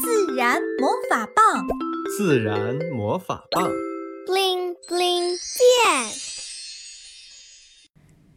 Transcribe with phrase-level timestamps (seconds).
[0.00, 1.66] 自然魔法棒，
[2.16, 3.68] 自然魔法棒
[4.26, 6.12] ，bling bling 变。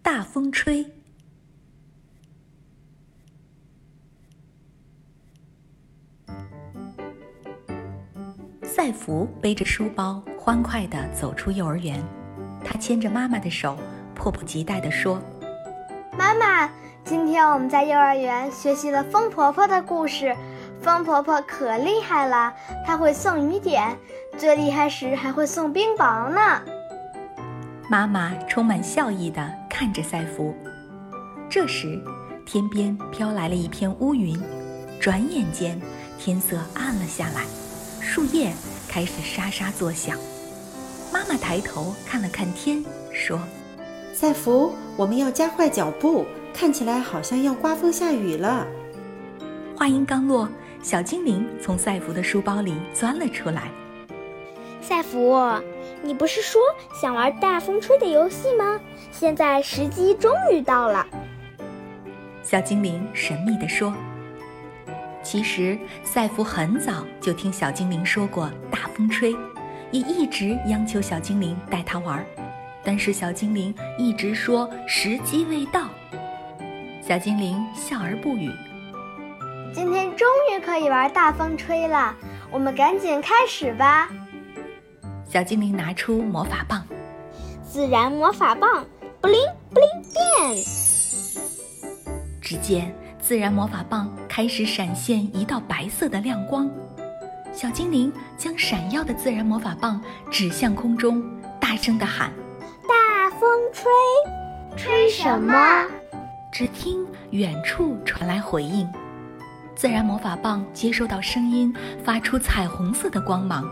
[0.01, 0.85] 大风吹，
[8.63, 12.03] 赛福背着书包，欢快地走出幼儿园。
[12.63, 13.77] 他牵着妈妈的手，
[14.15, 15.21] 迫不及待地说
[16.17, 16.71] ：“妈妈，
[17.03, 20.35] 今天我们在幼儿园学习了风婆婆的故事。
[20.81, 22.53] 风婆婆可厉害了，
[22.85, 23.95] 她会送雨点，
[24.37, 26.61] 最厉害时还会送冰雹呢。”
[27.89, 30.55] 妈妈充满笑意地看着赛福。
[31.49, 32.01] 这时，
[32.45, 34.41] 天边飘来了一片乌云，
[34.99, 35.79] 转眼间
[36.17, 37.43] 天色暗了下来，
[37.99, 38.51] 树叶
[38.87, 40.17] 开始沙沙作响。
[41.11, 43.37] 妈妈抬头看了看天，说
[44.15, 48.65] ：“赛福，我们要加快脚步，看起来好像要刮风下雨了。”
[49.75, 50.47] 话音刚落，
[50.83, 53.69] 小精灵从赛弗的书包里钻了出来。
[54.81, 55.39] 赛弗，
[56.01, 56.59] 你不是说
[56.99, 58.79] 想玩大风吹的游戏吗？
[59.11, 61.05] 现在时机终于到了。
[62.43, 63.93] 小精灵神秘地说
[65.21, 69.35] ：“其实赛弗很早就听小精灵说过大风吹。”
[69.91, 72.25] 也一直央求小精灵带他玩，
[72.81, 75.89] 但是小精灵一直说时机未到。
[77.01, 78.49] 小精灵笑而不语。
[79.73, 82.13] 今天终于可以玩大风吹了，
[82.51, 84.09] 我们赶紧开始吧。
[85.29, 86.85] 小精灵拿出魔法棒，
[87.63, 88.85] 自然魔法棒，
[89.21, 90.63] 布灵布灵变。
[92.41, 96.69] 只见自然魔法棒开始闪现一道白色的亮光。
[97.53, 101.23] 小精灵将闪耀的自然魔法棒指向空中，
[101.61, 102.29] 大声地喊
[102.87, 103.89] ：“大风吹，
[104.75, 105.85] 吹什么？”
[106.51, 108.85] 只听远处传来回应。
[109.81, 113.67] 自然魔法棒接收到声音，发出彩虹色的光芒。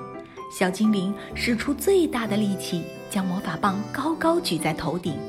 [0.51, 5.19] 小精灵使出最大的力气，将魔法棒高高举在头顶，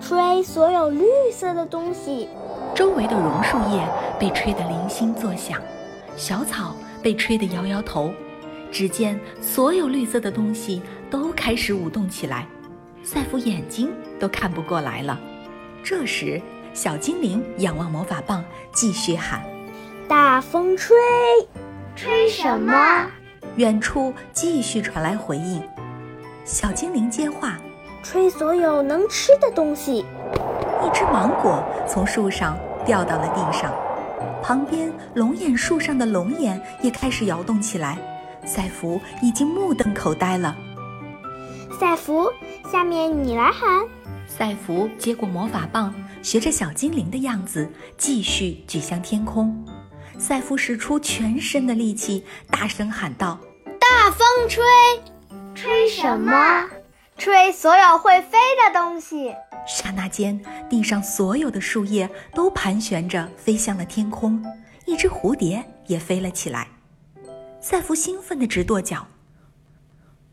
[0.00, 2.26] 吹所有绿色的东西。
[2.74, 3.86] 周围的榕树叶
[4.18, 5.60] 被吹得零星作响，
[6.16, 6.74] 小草。
[7.02, 8.10] 被吹得摇摇头，
[8.72, 10.80] 只见所有绿色的东西
[11.10, 12.46] 都开始舞动起来，
[13.02, 15.20] 赛夫眼睛都看不过来了。
[15.84, 16.40] 这时，
[16.72, 18.42] 小精灵仰望魔法棒，
[18.72, 19.44] 继续喊
[20.08, 20.96] ：“大风吹，
[21.94, 23.06] 吹什么？”
[23.56, 25.62] 远处继续传来回应。
[26.44, 27.58] 小精灵接话
[28.02, 30.06] ：“吹所有能吃的东西。”
[30.82, 33.72] 一只芒果从树上掉到了地上。
[34.42, 37.98] 旁边龙眼树上的龙眼也开始摇动起来，
[38.46, 40.56] 赛弗已经目瞪口呆了。
[41.78, 42.30] 赛弗，
[42.72, 43.84] 下面你来喊。
[44.26, 45.92] 赛弗接过魔法棒，
[46.22, 49.64] 学着小精灵的样子，继续举向天空。
[50.18, 53.38] 赛夫使出全身的力气，大声喊道
[53.80, 54.64] ：“大风吹，
[55.54, 56.68] 吹什么？
[57.16, 59.32] 吹所有会飞的东西。”
[59.66, 64.44] 刹那间，地上所有的树叶都盘旋着飞向了天空，
[64.86, 66.68] 一只蝴蝶也飞了起来。
[67.60, 69.06] 赛弗兴奋得直跺脚。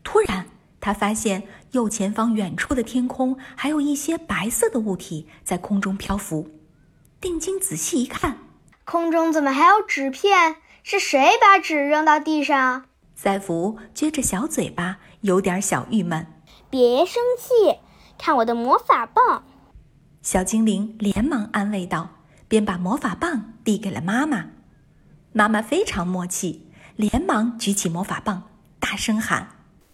[0.02, 0.46] 突然，
[0.80, 6.50] 他发现右前方远处的天空还有一些白色的物体在空中漂浮。
[7.20, 8.38] 定睛仔细一看，
[8.86, 10.56] 空中怎么还有纸片？
[10.84, 12.84] 是谁把纸扔到地上？
[13.16, 16.24] 赛福撅着小嘴巴，有点小郁闷。
[16.70, 17.80] 别生气。
[18.16, 19.42] 看我的魔法棒！
[20.22, 22.10] 小精灵连忙安慰道，
[22.46, 24.46] 便把魔法棒递给了妈妈。
[25.32, 28.44] 妈妈非常默契，连忙举起魔法棒，
[28.78, 29.48] 大声喊：“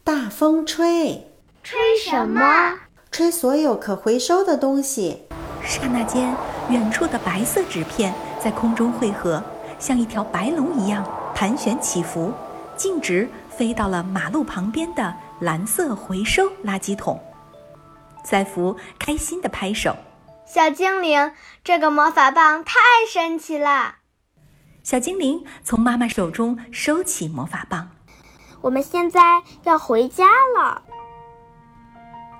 [0.04, 1.32] 大风吹，
[1.64, 2.78] 吹什么？
[3.10, 5.22] 吹所有可回收的东西。”
[5.64, 6.36] 刹那间，
[6.70, 9.42] 远处的白色纸片在空中汇合，
[9.78, 12.32] 像一条白龙一样盘旋起伏，
[12.76, 17.20] 径直飞到了马路旁边的蓝色回收垃圾桶。
[18.24, 19.96] 赛弗开心地拍手
[20.46, 21.32] ：“小精灵，
[21.64, 22.78] 这个魔法棒太
[23.10, 23.96] 神奇了！”
[24.84, 27.90] 小精灵从妈妈手中收起魔法棒。
[28.60, 30.26] 我们现在要回家
[30.56, 30.82] 了。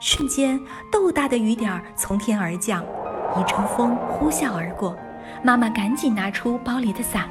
[0.01, 0.61] 瞬间，
[0.91, 2.85] 豆大的雨点从天而降，
[3.37, 4.97] 一阵风呼啸而过。
[5.43, 7.29] 妈妈赶紧拿出包里的伞。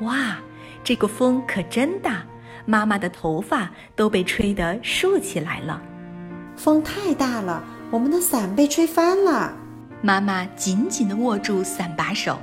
[0.00, 0.36] 哇，
[0.84, 2.22] 这个风可真大！
[2.64, 5.80] 妈妈的头发都被吹得竖起来了。
[6.56, 7.62] 风太大了。
[7.90, 9.50] 我们的伞被吹翻了，
[10.02, 12.38] 妈妈紧紧地握住伞把手。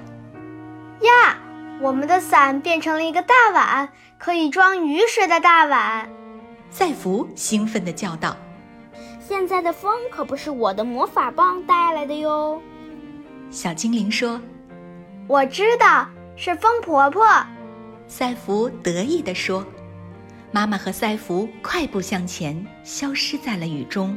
[1.01, 1.37] 呀，
[1.79, 6.09] 我们的伞变成了一个大碗，可以装雨水的大碗。
[6.71, 8.35] 赛福兴奋地叫道
[9.21, 12.59] ：“现在的风可不是我的魔法棒带来的哟。”
[13.55, 14.37] 小精灵说
[15.29, 16.05] ：“我知道，
[16.35, 17.25] 是风婆婆。”
[18.05, 19.65] 赛弗得意地说。
[20.51, 24.13] 妈妈和赛弗快步向前，消失在了雨中。